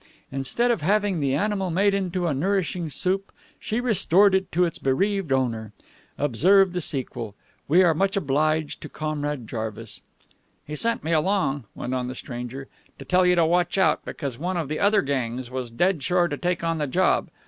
[0.31, 4.79] Instead of having the animal made into a nourishing soup, she restored it to its
[4.79, 5.73] bereaved owner.
[6.17, 7.35] Observe the sequel.
[7.67, 10.01] We are very much obliged to Comrade Jarvis."
[10.65, 12.67] "He sent me along," went on the stranger,
[12.97, 16.27] "to tell you to watch out, because one of the other gangs was dead sure
[16.27, 17.29] to take on the job.